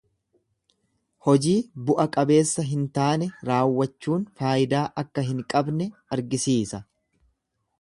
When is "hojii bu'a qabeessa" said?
1.25-2.65